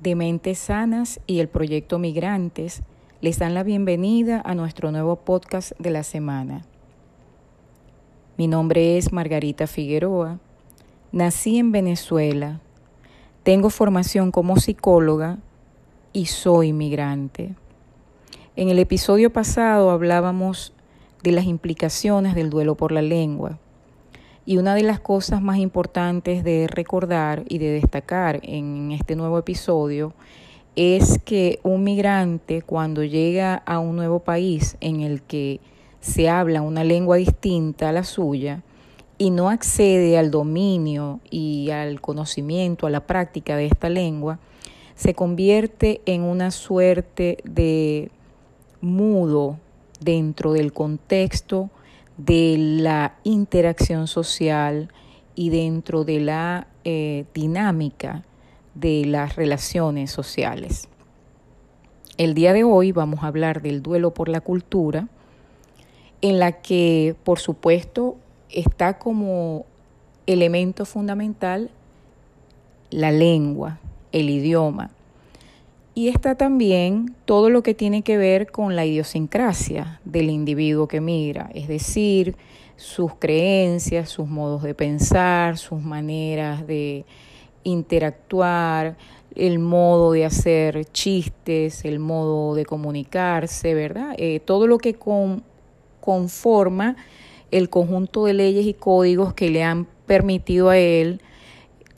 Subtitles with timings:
[0.00, 2.82] de Mentes Sanas y el Proyecto Migrantes
[3.20, 6.64] les dan la bienvenida a nuestro nuevo podcast de la semana.
[8.36, 10.38] Mi nombre es Margarita Figueroa.
[11.10, 12.60] Nací en Venezuela.
[13.42, 15.38] Tengo formación como psicóloga
[16.12, 17.56] y soy migrante.
[18.54, 20.72] En el episodio pasado hablábamos
[21.24, 23.58] de las implicaciones del duelo por la lengua.
[24.48, 29.36] Y una de las cosas más importantes de recordar y de destacar en este nuevo
[29.36, 30.14] episodio
[30.74, 35.60] es que un migrante cuando llega a un nuevo país en el que
[36.00, 38.62] se habla una lengua distinta a la suya
[39.18, 44.38] y no accede al dominio y al conocimiento, a la práctica de esta lengua,
[44.94, 48.10] se convierte en una suerte de
[48.80, 49.58] mudo
[50.00, 51.68] dentro del contexto
[52.18, 54.90] de la interacción social
[55.34, 58.24] y dentro de la eh, dinámica
[58.74, 60.88] de las relaciones sociales.
[62.16, 65.08] El día de hoy vamos a hablar del duelo por la cultura,
[66.20, 68.16] en la que, por supuesto,
[68.50, 69.64] está como
[70.26, 71.70] elemento fundamental
[72.90, 73.78] la lengua,
[74.10, 74.90] el idioma,
[75.98, 81.00] y está también todo lo que tiene que ver con la idiosincrasia del individuo que
[81.00, 82.36] migra, es decir,
[82.76, 87.04] sus creencias, sus modos de pensar, sus maneras de
[87.64, 88.96] interactuar,
[89.34, 94.14] el modo de hacer chistes, el modo de comunicarse, ¿verdad?
[94.18, 94.94] Eh, todo lo que
[96.00, 96.94] conforma
[97.50, 101.20] el conjunto de leyes y códigos que le han permitido a él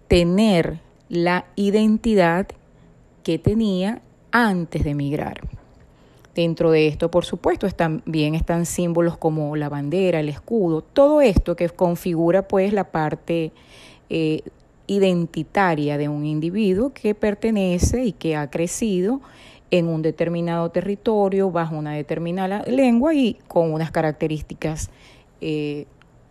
[0.08, 0.78] tener
[1.10, 2.46] la identidad
[3.38, 5.40] tenía antes de emigrar.
[6.34, 11.56] Dentro de esto, por supuesto, también están símbolos como la bandera, el escudo, todo esto
[11.56, 13.52] que configura pues la parte
[14.08, 14.42] eh,
[14.86, 19.20] identitaria de un individuo que pertenece y que ha crecido
[19.70, 24.90] en un determinado territorio, bajo una determinada lengua y con unas características
[25.40, 25.86] eh,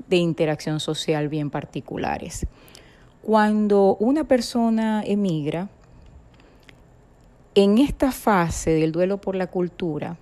[0.08, 2.46] de interacción social bien particulares.
[3.22, 5.70] Cuando una persona emigra,
[7.56, 10.18] en esta fase del duelo por la cultura,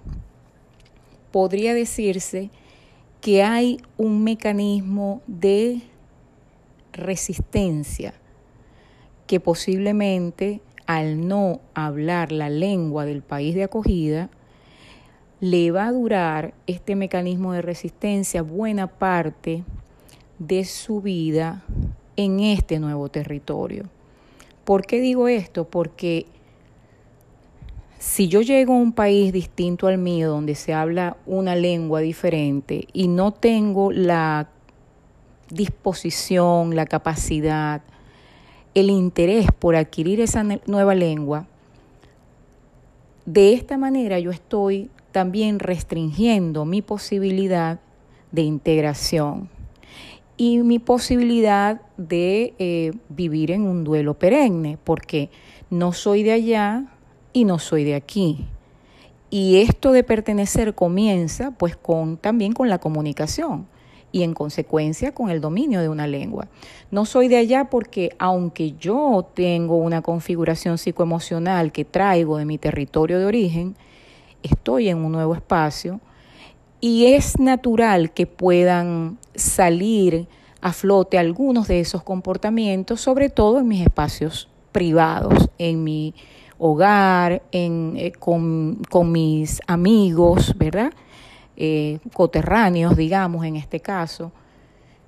[1.32, 2.50] podría decirse
[3.22, 5.82] que hay un mecanismo de
[6.94, 8.14] resistencia
[9.28, 14.30] que posiblemente al no hablar la lengua del país de acogida,
[15.42, 19.64] le va a durar este mecanismo de resistencia buena parte
[20.40, 21.64] de su vida
[22.16, 23.84] en este nuevo territorio.
[24.64, 25.66] ¿Por qué digo esto?
[25.66, 26.26] Porque
[28.08, 32.88] si yo llego a un país distinto al mío, donde se habla una lengua diferente
[32.94, 34.48] y no tengo la
[35.50, 37.82] disposición, la capacidad,
[38.74, 41.48] el interés por adquirir esa nueva lengua,
[43.26, 47.82] de esta manera yo estoy también restringiendo mi posibilidad
[48.32, 49.50] de integración
[50.38, 55.30] y mi posibilidad de eh, vivir en un duelo perenne, porque
[55.70, 56.86] no soy de allá,
[57.34, 58.48] y no soy de aquí.
[59.30, 63.68] Y esto de pertenecer comienza pues con también con la comunicación
[64.12, 66.48] y en consecuencia con el dominio de una lengua.
[66.92, 72.58] No soy de allá porque aunque yo tengo una configuración psicoemocional que traigo de mi
[72.58, 73.76] territorio de origen,
[74.44, 76.00] estoy en un nuevo espacio
[76.80, 80.28] y es natural que puedan salir
[80.62, 86.14] a flote algunos de esos comportamientos, sobre todo en mis espacios privados, en mi
[86.60, 90.92] hogar, eh, con, mis amigos, ¿verdad?
[91.56, 94.32] Eh, coterráneos, digamos, en este caso.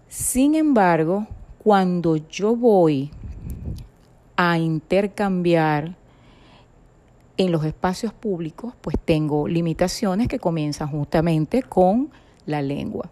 [0.07, 1.27] Sin embargo,
[1.63, 3.11] cuando yo voy
[4.35, 5.95] a intercambiar
[7.37, 12.09] en los espacios públicos, pues tengo limitaciones que comienzan justamente con
[12.45, 13.09] la lengua.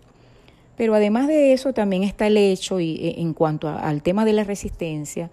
[0.76, 4.34] Pero además de eso también está el hecho, y eh, en cuanto al tema de
[4.34, 5.32] la resistencia,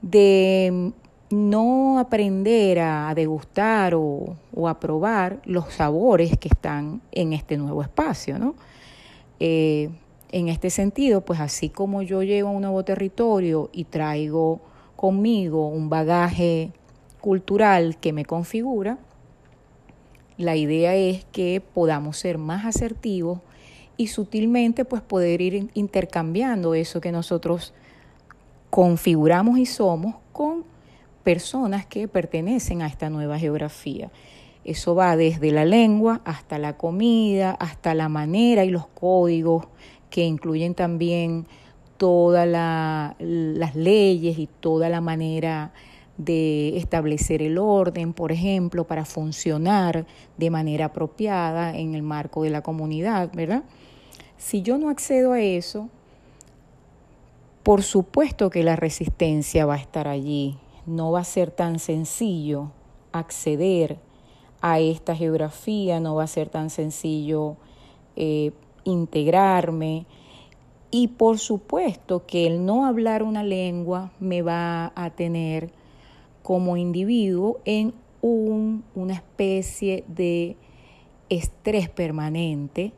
[0.00, 0.92] de
[1.30, 4.36] no aprender a degustar o,
[4.66, 8.54] a probar los sabores que están en este nuevo espacio, ¿no?
[9.38, 9.90] Eh,
[10.32, 14.60] en este sentido, pues así como yo llego a un nuevo territorio y traigo
[14.96, 16.72] conmigo un bagaje
[17.20, 18.98] cultural que me configura,
[20.36, 23.40] la idea es que podamos ser más asertivos
[23.96, 27.74] y sutilmente pues poder ir intercambiando eso que nosotros
[28.70, 30.64] configuramos y somos con
[31.22, 34.10] personas que pertenecen a esta nueva geografía.
[34.64, 39.66] Eso va desde la lengua hasta la comida, hasta la manera y los códigos
[40.10, 41.46] que incluyen también
[41.96, 45.72] todas las leyes y toda la manera
[46.16, 50.06] de establecer el orden, por ejemplo, para funcionar
[50.36, 53.64] de manera apropiada en el marco de la comunidad, ¿verdad?
[54.36, 55.88] Si yo no accedo a eso,
[57.62, 60.58] por supuesto que la resistencia va a estar allí.
[60.86, 62.70] No va a ser tan sencillo
[63.12, 63.98] acceder
[64.60, 67.56] a esta geografía, no va a ser tan sencillo
[68.16, 68.52] eh,
[68.84, 70.06] integrarme.
[70.90, 75.70] Y por supuesto que el no hablar una lengua me va a tener
[76.42, 80.56] como individuo en un, una especie de
[81.28, 82.92] estrés permanente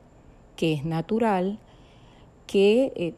[0.57, 1.59] que es natural,
[2.47, 3.15] que eh,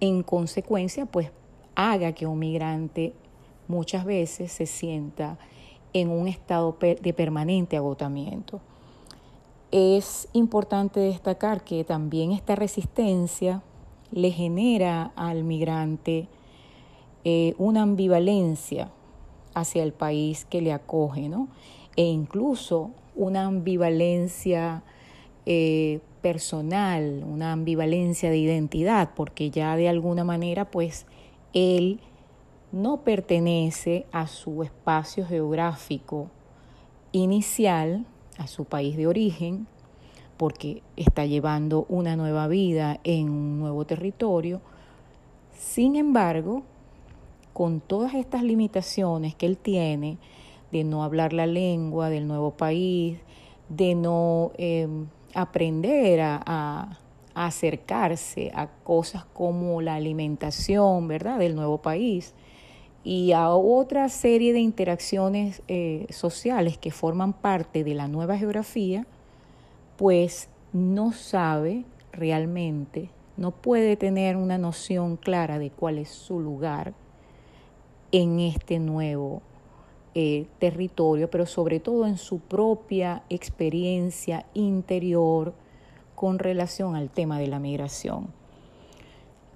[0.00, 1.30] en consecuencia pues
[1.74, 3.12] haga que un migrante
[3.68, 5.38] muchas veces se sienta
[5.92, 8.60] en un estado de permanente agotamiento.
[9.70, 13.62] Es importante destacar que también esta resistencia
[14.10, 16.28] le genera al migrante
[17.24, 18.90] eh, una ambivalencia
[19.54, 21.48] hacia el país que le acoge, ¿no?
[21.96, 24.82] E incluso una ambivalencia
[25.46, 31.06] eh, personal, una ambivalencia de identidad, porque ya de alguna manera, pues,
[31.52, 32.00] él
[32.74, 36.28] no pertenece a su espacio geográfico
[37.12, 38.04] inicial,
[38.36, 39.68] a su país de origen,
[40.36, 44.60] porque está llevando una nueva vida en un nuevo territorio.
[45.56, 46.64] Sin embargo,
[47.52, 50.18] con todas estas limitaciones que él tiene
[50.72, 53.20] de no hablar la lengua del nuevo país,
[53.68, 56.98] de no em, aprender a, a,
[57.36, 62.34] acercarse a cosas como la alimentación, ¿verdad?, del nuevo país
[63.04, 69.06] y a otra serie de interacciones eh, sociales que forman parte de la nueva geografía,
[69.98, 76.94] pues no sabe realmente, no puede tener una noción clara de cuál es su lugar
[78.10, 79.42] en este nuevo
[80.14, 85.52] eh, territorio, pero sobre todo en su propia experiencia interior
[86.14, 88.28] con relación al tema de la migración.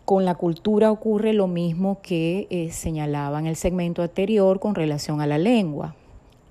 [0.08, 5.20] Con la cultura ocurre lo mismo que eh, señalaba en el segmento anterior con relación
[5.20, 5.96] a la lengua.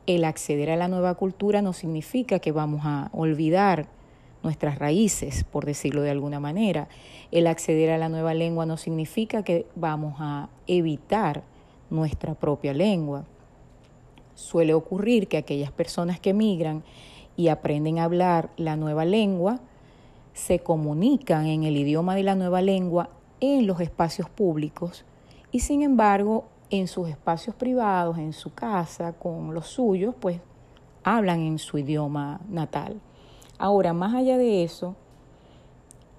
[0.05, 3.87] El acceder a la nueva cultura no significa que vamos a olvidar
[4.43, 6.87] nuestras raíces, por decirlo de alguna manera.
[7.31, 11.41] El acceder a la nueva lengua no significa que vamos a evitar
[11.89, 13.25] nuestra propia lengua.
[14.35, 16.83] Suele ocurrir que aquellas personas que emigran
[17.35, 19.59] y aprenden a hablar la nueva lengua,
[20.35, 25.05] se comunican en el idioma de la nueva lengua en los espacios públicos
[25.51, 30.39] y sin embargo en sus espacios privados, en su casa, con los suyos, pues
[31.03, 32.99] hablan en su idioma natal.
[33.57, 34.95] Ahora, más allá de eso,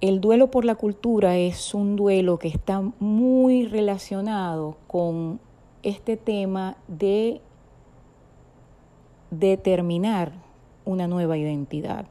[0.00, 5.41] el duelo por la cultura es un duelo que está muy relacionado con
[5.82, 7.41] este tema de
[9.31, 10.32] determinar
[10.85, 12.06] una nueva identidad.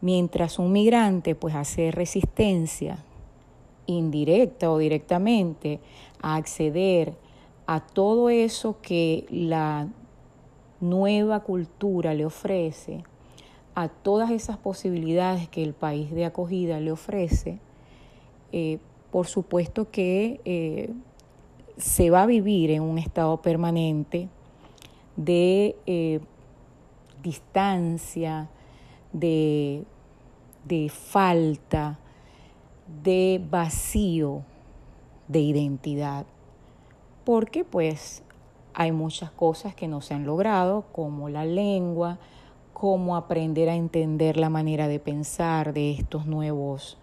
[0.00, 3.04] Mientras un migrante pues hace resistencia
[3.86, 5.80] indirecta o directamente
[6.22, 7.14] a acceder
[7.66, 9.88] a todo eso que la
[10.80, 13.04] nueva cultura le ofrece,
[13.74, 17.58] a todas esas posibilidades que el país de acogida le ofrece,
[18.52, 18.78] eh,
[19.10, 20.90] por supuesto que eh,
[21.76, 24.28] se va a vivir en un estado permanente
[25.16, 26.20] de eh,
[27.22, 28.48] distancia,
[29.12, 29.84] de,
[30.64, 31.98] de falta,
[33.02, 34.42] de vacío
[35.28, 36.26] de identidad.
[37.24, 38.22] Porque pues
[38.74, 42.18] hay muchas cosas que no se han logrado, como la lengua,
[42.72, 46.96] como aprender a entender la manera de pensar de estos nuevos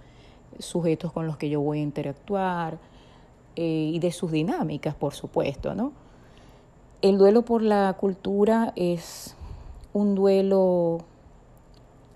[0.60, 2.80] sujetos con los que yo voy a interactuar
[3.56, 5.94] eh, y de sus dinámicas, por supuesto, ¿no?
[7.02, 9.36] El duelo por la cultura es
[9.94, 11.00] un duelo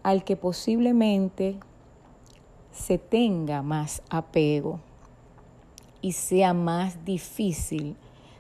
[0.02, 1.58] al que posiblemente
[2.98, 4.80] tenga más apego
[6.02, 7.96] y sea más difícil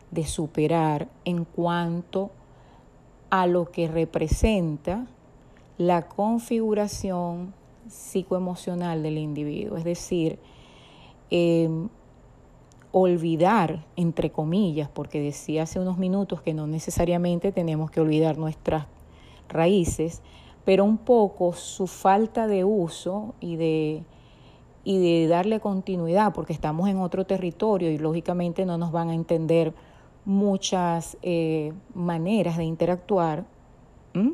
[0.09, 2.31] de superar en cuanto
[3.29, 5.07] a lo que representa
[5.77, 7.53] la configuración
[7.87, 9.77] psicoemocional del individuo.
[9.77, 10.37] Es decir,
[11.29, 11.89] em,
[12.91, 18.85] olvidar, entre comillas, porque decía hace unos minutos que no necesariamente tenemos que olvidar nuestras
[19.47, 20.21] raíces,
[20.65, 24.03] pero un poco su falta de uso y de
[24.83, 29.13] y de darle continuidad, porque estamos en otro territorio y lógicamente no nos van a
[29.13, 29.73] entender
[30.25, 33.45] muchas eh, maneras de interactuar,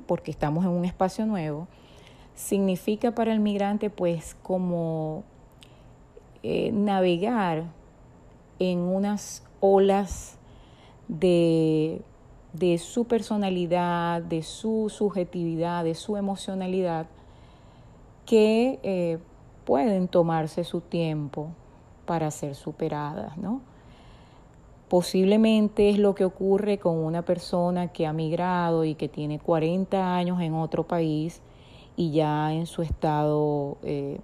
[0.08, 1.68] porque estamos en un espacio nuevo,
[2.34, 5.24] significa para el migrante pues como
[6.44, 7.66] eh, navegar
[8.60, 10.38] en unas olas
[11.08, 12.02] de,
[12.54, 17.08] de su personalidad, de su subjetividad, de su emocionalidad,
[18.26, 19.20] que eh,
[19.68, 21.50] pueden tomarse su tiempo
[22.06, 23.60] para ser superadas, ¿no?
[24.88, 30.16] Posiblemente es lo que ocurre con una persona que ha migrado y que tiene 40
[30.16, 31.42] años en otro país
[31.98, 34.22] y ya en su estado eh,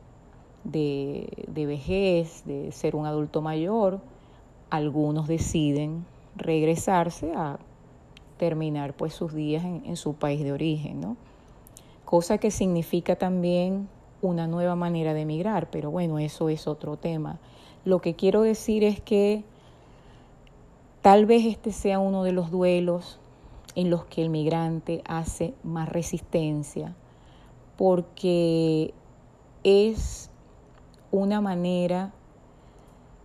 [0.64, 4.00] de, de, vejez, de ser un adulto mayor,
[4.70, 6.06] algunos deciden
[6.38, 7.60] regresarse a
[8.38, 11.18] terminar pues sus días en, en su país de origen, ¿no?
[12.06, 13.90] Cosa que significa también
[14.24, 17.40] una nueva manera de emigrar, pero bueno, eso es otro tema.
[17.86, 19.44] Lo que quiero decir es que
[21.02, 23.20] tal vez este sea uno de los duelos
[23.76, 26.96] en los que el migrante hace más resistencia,
[27.78, 28.94] porque
[29.64, 30.30] es
[31.12, 32.14] una manera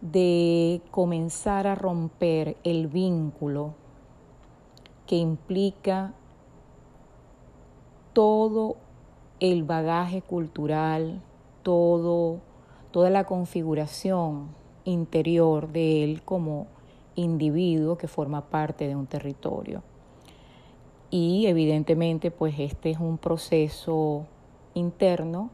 [0.00, 3.75] de comenzar a romper el vínculo
[5.07, 6.12] que implica
[8.12, 8.76] todo
[9.40, 11.21] el bagaje cultural,
[11.62, 12.40] todo,
[12.90, 14.49] toda la configuración
[14.85, 16.66] interior de él como
[17.14, 19.83] individuo que forma parte de un territorio.
[21.11, 24.26] Y evidentemente pues este es un proceso
[24.75, 25.50] interno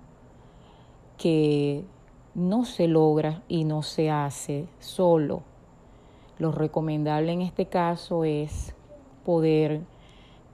[1.17, 1.85] que
[2.35, 5.43] no se logra y no se hace solo.
[6.39, 8.75] Lo recomendable en este caso es
[9.25, 9.83] poder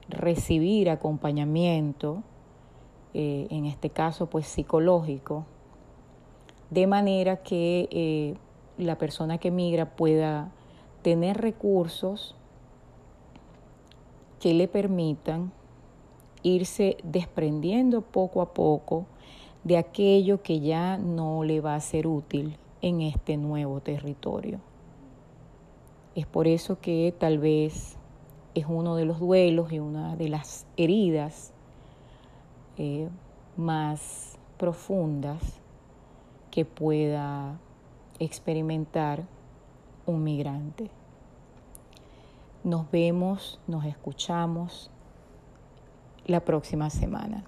[0.09, 2.23] recibir acompañamiento
[3.13, 5.45] eh, en este caso pues psicológico,
[6.69, 8.35] de manera que eh,
[8.77, 10.51] la persona que migra pueda
[11.01, 12.35] tener recursos
[14.39, 15.51] que le permitan
[16.43, 19.05] irse desprendiendo poco a poco
[19.63, 24.59] de aquello que ya no le va a ser útil en este nuevo territorio.
[26.15, 27.97] Es por eso que tal vez
[28.55, 31.53] es uno de los duelos y una de las heridas
[32.77, 33.09] eh,
[33.57, 35.41] más profundas
[36.51, 37.59] que pueda
[38.19, 39.23] experimentar
[40.05, 40.89] un migrante.
[42.63, 44.91] Nos vemos, nos escuchamos
[46.25, 47.43] la próxima semana.